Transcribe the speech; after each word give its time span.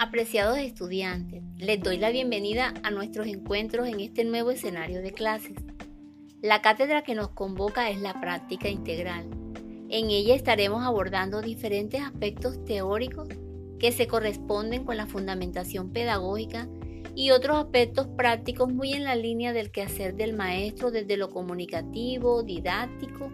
Apreciados 0.00 0.58
estudiantes, 0.58 1.42
les 1.56 1.82
doy 1.82 1.98
la 1.98 2.10
bienvenida 2.10 2.72
a 2.84 2.92
nuestros 2.92 3.26
encuentros 3.26 3.88
en 3.88 3.98
este 3.98 4.22
nuevo 4.22 4.52
escenario 4.52 5.02
de 5.02 5.10
clases. 5.10 5.56
La 6.40 6.62
cátedra 6.62 7.02
que 7.02 7.16
nos 7.16 7.30
convoca 7.30 7.90
es 7.90 8.00
la 8.00 8.20
práctica 8.20 8.68
integral. 8.68 9.28
En 9.88 10.10
ella 10.10 10.36
estaremos 10.36 10.84
abordando 10.84 11.42
diferentes 11.42 12.00
aspectos 12.00 12.64
teóricos 12.64 13.26
que 13.80 13.90
se 13.90 14.06
corresponden 14.06 14.84
con 14.84 14.96
la 14.96 15.08
fundamentación 15.08 15.90
pedagógica 15.90 16.68
y 17.16 17.32
otros 17.32 17.56
aspectos 17.56 18.06
prácticos 18.16 18.72
muy 18.72 18.92
en 18.92 19.02
la 19.02 19.16
línea 19.16 19.52
del 19.52 19.72
quehacer 19.72 20.14
del 20.14 20.32
maestro 20.32 20.92
desde 20.92 21.16
lo 21.16 21.28
comunicativo, 21.28 22.44
didáctico 22.44 23.32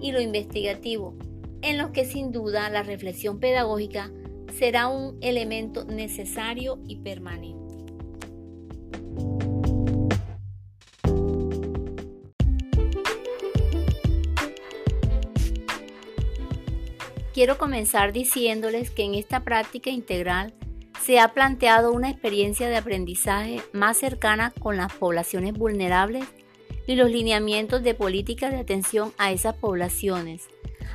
y 0.00 0.12
lo 0.12 0.22
investigativo, 0.22 1.14
en 1.60 1.76
los 1.76 1.90
que 1.90 2.06
sin 2.06 2.32
duda 2.32 2.70
la 2.70 2.82
reflexión 2.82 3.38
pedagógica 3.38 4.10
será 4.58 4.88
un 4.88 5.18
elemento 5.20 5.84
necesario 5.84 6.78
y 6.86 6.96
permanente. 6.96 7.56
Quiero 17.34 17.58
comenzar 17.58 18.14
diciéndoles 18.14 18.90
que 18.90 19.02
en 19.02 19.14
esta 19.14 19.40
práctica 19.40 19.90
integral 19.90 20.54
se 21.02 21.20
ha 21.20 21.34
planteado 21.34 21.92
una 21.92 22.08
experiencia 22.08 22.66
de 22.70 22.78
aprendizaje 22.78 23.60
más 23.74 23.98
cercana 23.98 24.54
con 24.58 24.78
las 24.78 24.90
poblaciones 24.94 25.52
vulnerables 25.52 26.24
y 26.86 26.94
los 26.94 27.10
lineamientos 27.10 27.82
de 27.82 27.94
política 27.94 28.48
de 28.48 28.56
atención 28.56 29.12
a 29.18 29.32
esas 29.32 29.54
poblaciones, 29.56 30.48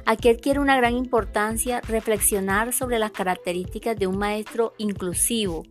Aquí 0.05 0.29
adquiere 0.29 0.59
una 0.59 0.77
gran 0.77 0.95
importancia 0.95 1.81
reflexionar 1.81 2.73
sobre 2.73 2.99
las 2.99 3.11
características 3.11 3.97
de 3.97 4.07
un 4.07 4.17
maestro 4.17 4.73
inclusivo 4.77 5.63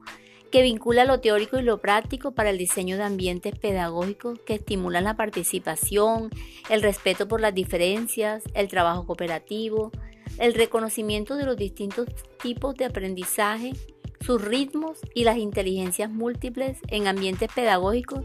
que 0.51 0.63
vincula 0.63 1.05
lo 1.05 1.21
teórico 1.21 1.59
y 1.59 1.63
lo 1.63 1.81
práctico 1.81 2.33
para 2.33 2.51
el 2.51 2.59
diseño 2.59 2.97
de 2.97 3.05
ambientes 3.05 3.57
pedagógicos 3.59 4.41
que 4.41 4.55
estimulan 4.55 5.05
la 5.05 5.17
participación, 5.17 6.31
el 6.69 6.83
respeto 6.83 7.29
por 7.29 7.41
las 7.41 7.55
diferencias, 7.55 8.43
el 8.55 8.69
trabajo 8.69 9.07
cooperativo, 9.07 9.93
el 10.39 10.55
reconocimiento 10.55 11.37
de 11.37 11.45
los 11.45 11.57
distintos 11.57 12.09
tipos 12.43 12.75
de 12.75 12.87
aprendizaje, 12.87 13.73
sus 14.21 14.43
ritmos 14.43 14.99
y 15.15 15.25
las 15.25 15.39
inteligencias 15.39 16.11
múltiples 16.11 16.79
en 16.89 17.07
ambientes 17.07 17.51
pedagógicos 17.55 18.25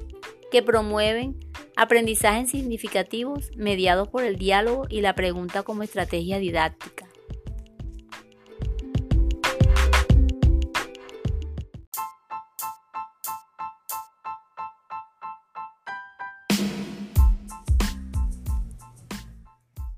que 0.52 0.64
promueven 0.64 1.38
aprendizajes 1.76 2.50
significativos 2.50 3.52
mediados 3.56 4.08
por 4.08 4.24
el 4.24 4.38
diálogo 4.38 4.86
y 4.90 5.02
la 5.02 5.14
pregunta 5.14 5.64
como 5.64 5.84
estrategia 5.84 6.40
didáctica. 6.40 7.06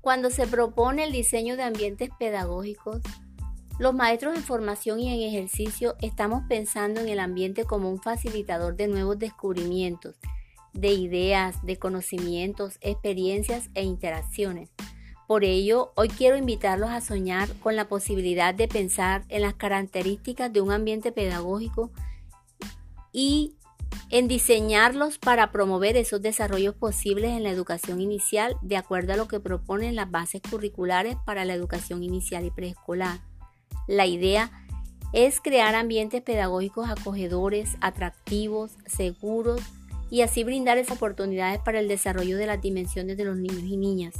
Cuando 0.00 0.30
se 0.30 0.46
propone 0.46 1.04
el 1.04 1.12
diseño 1.12 1.56
de 1.56 1.64
ambientes 1.64 2.08
pedagógicos, 2.18 3.02
los 3.78 3.94
maestros 3.94 4.36
en 4.36 4.42
formación 4.42 5.00
y 5.00 5.12
en 5.12 5.28
ejercicio 5.28 5.96
estamos 6.00 6.42
pensando 6.48 7.00
en 7.02 7.08
el 7.08 7.20
ambiente 7.20 7.64
como 7.64 7.90
un 7.90 8.00
facilitador 8.00 8.74
de 8.74 8.88
nuevos 8.88 9.18
descubrimientos 9.18 10.16
de 10.72 10.92
ideas, 10.92 11.64
de 11.64 11.76
conocimientos, 11.78 12.78
experiencias 12.80 13.70
e 13.74 13.82
interacciones. 13.82 14.70
Por 15.26 15.44
ello, 15.44 15.92
hoy 15.94 16.08
quiero 16.08 16.36
invitarlos 16.36 16.88
a 16.90 17.02
soñar 17.02 17.48
con 17.60 17.76
la 17.76 17.86
posibilidad 17.86 18.54
de 18.54 18.66
pensar 18.66 19.24
en 19.28 19.42
las 19.42 19.54
características 19.54 20.52
de 20.52 20.62
un 20.62 20.72
ambiente 20.72 21.12
pedagógico 21.12 21.90
y 23.12 23.54
en 24.10 24.26
diseñarlos 24.26 25.18
para 25.18 25.52
promover 25.52 25.96
esos 25.96 26.22
desarrollos 26.22 26.74
posibles 26.74 27.32
en 27.32 27.42
la 27.42 27.50
educación 27.50 28.00
inicial 28.00 28.56
de 28.62 28.76
acuerdo 28.76 29.12
a 29.12 29.16
lo 29.16 29.28
que 29.28 29.40
proponen 29.40 29.96
las 29.96 30.10
bases 30.10 30.40
curriculares 30.48 31.16
para 31.26 31.44
la 31.44 31.54
educación 31.54 32.02
inicial 32.02 32.46
y 32.46 32.50
preescolar. 32.50 33.20
La 33.86 34.06
idea 34.06 34.50
es 35.12 35.40
crear 35.40 35.74
ambientes 35.74 36.22
pedagógicos 36.22 36.88
acogedores, 36.88 37.76
atractivos, 37.80 38.72
seguros, 38.86 39.60
y 40.10 40.22
así 40.22 40.44
brindar 40.44 40.78
esas 40.78 40.96
oportunidades 40.96 41.60
para 41.60 41.80
el 41.80 41.88
desarrollo 41.88 42.36
de 42.36 42.46
las 42.46 42.60
dimensiones 42.60 43.16
de 43.16 43.24
los 43.24 43.36
niños 43.36 43.62
y 43.64 43.76
niñas. 43.76 44.14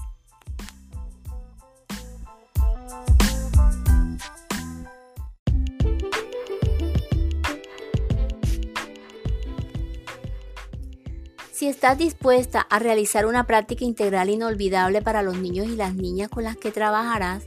Si 11.59 11.67
estás 11.67 11.99
dispuesta 11.99 12.61
a 12.61 12.79
realizar 12.79 13.27
una 13.27 13.45
práctica 13.45 13.85
integral 13.85 14.31
inolvidable 14.31 15.03
para 15.03 15.23
los 15.23 15.39
niños 15.39 15.67
y 15.67 15.75
las 15.75 15.93
niñas 15.93 16.29
con 16.29 16.45
las 16.45 16.57
que 16.57 16.71
trabajarás, 16.71 17.43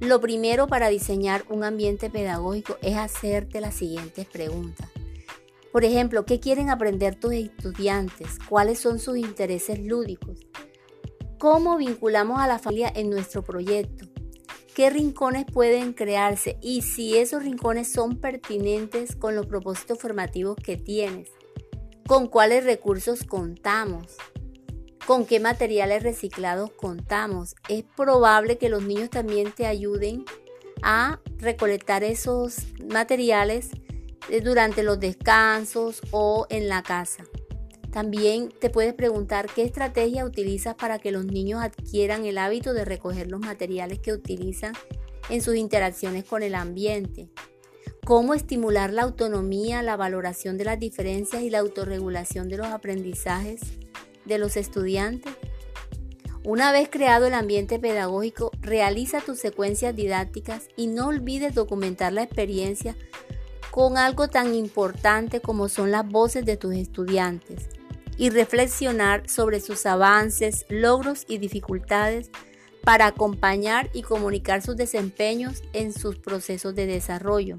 lo 0.00 0.20
primero 0.20 0.66
para 0.66 0.88
diseñar 0.88 1.44
un 1.48 1.64
ambiente 1.64 2.10
pedagógico 2.10 2.76
es 2.82 2.98
hacerte 2.98 3.62
las 3.62 3.74
siguientes 3.74 4.26
preguntas. 4.26 4.90
Por 5.74 5.84
ejemplo, 5.84 6.24
¿qué 6.24 6.38
quieren 6.38 6.70
aprender 6.70 7.16
tus 7.16 7.32
estudiantes? 7.32 8.38
¿Cuáles 8.48 8.78
son 8.78 9.00
sus 9.00 9.18
intereses 9.18 9.80
lúdicos? 9.80 10.38
¿Cómo 11.40 11.76
vinculamos 11.76 12.38
a 12.38 12.46
la 12.46 12.60
familia 12.60 12.92
en 12.94 13.10
nuestro 13.10 13.42
proyecto? 13.42 14.06
¿Qué 14.72 14.88
rincones 14.88 15.46
pueden 15.52 15.92
crearse? 15.92 16.58
Y 16.62 16.82
si 16.82 17.16
esos 17.16 17.42
rincones 17.42 17.92
son 17.92 18.20
pertinentes 18.20 19.16
con 19.16 19.34
los 19.34 19.46
propósitos 19.46 19.98
formativos 19.98 20.54
que 20.54 20.76
tienes. 20.76 21.32
¿Con 22.06 22.28
cuáles 22.28 22.62
recursos 22.62 23.24
contamos? 23.24 24.14
¿Con 25.08 25.26
qué 25.26 25.40
materiales 25.40 26.04
reciclados 26.04 26.70
contamos? 26.70 27.56
Es 27.68 27.82
probable 27.96 28.58
que 28.58 28.68
los 28.68 28.84
niños 28.84 29.10
también 29.10 29.50
te 29.50 29.66
ayuden 29.66 30.24
a 30.84 31.18
recolectar 31.38 32.04
esos 32.04 32.58
materiales 32.88 33.70
durante 34.42 34.82
los 34.82 35.00
descansos 35.00 36.00
o 36.10 36.46
en 36.50 36.68
la 36.68 36.82
casa. 36.82 37.24
También 37.92 38.48
te 38.48 38.70
puedes 38.70 38.92
preguntar 38.92 39.46
qué 39.54 39.62
estrategia 39.62 40.24
utilizas 40.24 40.74
para 40.74 40.98
que 40.98 41.12
los 41.12 41.26
niños 41.26 41.62
adquieran 41.62 42.24
el 42.24 42.38
hábito 42.38 42.74
de 42.74 42.84
recoger 42.84 43.30
los 43.30 43.40
materiales 43.40 44.00
que 44.00 44.12
utilizan 44.12 44.72
en 45.28 45.40
sus 45.40 45.54
interacciones 45.54 46.24
con 46.24 46.42
el 46.42 46.56
ambiente. 46.56 47.28
Cómo 48.04 48.34
estimular 48.34 48.92
la 48.92 49.02
autonomía, 49.02 49.82
la 49.82 49.96
valoración 49.96 50.58
de 50.58 50.64
las 50.64 50.80
diferencias 50.80 51.42
y 51.42 51.50
la 51.50 51.60
autorregulación 51.60 52.48
de 52.48 52.58
los 52.58 52.66
aprendizajes 52.66 53.60
de 54.24 54.38
los 54.38 54.56
estudiantes. 54.56 55.32
Una 56.42 56.72
vez 56.72 56.88
creado 56.90 57.26
el 57.26 57.34
ambiente 57.34 57.78
pedagógico, 57.78 58.50
realiza 58.60 59.20
tus 59.20 59.38
secuencias 59.38 59.96
didácticas 59.96 60.68
y 60.76 60.88
no 60.88 61.06
olvides 61.06 61.54
documentar 61.54 62.12
la 62.12 62.24
experiencia 62.24 62.96
con 63.74 63.98
algo 63.98 64.28
tan 64.28 64.54
importante 64.54 65.40
como 65.40 65.68
son 65.68 65.90
las 65.90 66.08
voces 66.08 66.44
de 66.44 66.56
tus 66.56 66.76
estudiantes 66.76 67.70
y 68.16 68.30
reflexionar 68.30 69.28
sobre 69.28 69.58
sus 69.58 69.84
avances, 69.84 70.64
logros 70.68 71.24
y 71.26 71.38
dificultades 71.38 72.30
para 72.84 73.06
acompañar 73.06 73.90
y 73.92 74.02
comunicar 74.02 74.62
sus 74.62 74.76
desempeños 74.76 75.60
en 75.72 75.92
sus 75.92 76.20
procesos 76.20 76.76
de 76.76 76.86
desarrollo. 76.86 77.58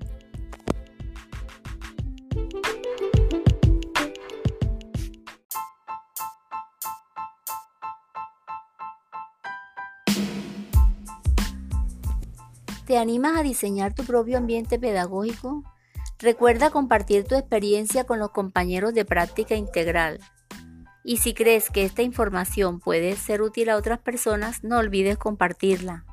¿Te 12.86 12.98
animas 12.98 13.38
a 13.38 13.44
diseñar 13.44 13.94
tu 13.94 14.06
propio 14.06 14.38
ambiente 14.38 14.80
pedagógico? 14.80 15.75
Recuerda 16.20 16.70
compartir 16.70 17.26
tu 17.26 17.36
experiencia 17.36 18.06
con 18.06 18.20
los 18.20 18.32
compañeros 18.32 18.94
de 18.94 19.06
práctica 19.06 19.56
integral. 19.56 20.20
Y 21.04 21.18
si 21.18 21.34
crees 21.34 21.70
que 21.70 21.84
esta 21.84 22.02
información 22.02 22.80
puede 22.80 23.16
ser 23.16 23.42
útil 23.42 23.70
a 23.70 23.76
otras 23.76 24.00
personas, 24.00 24.64
no 24.64 24.78
olvides 24.78 25.18
compartirla. 25.18 26.06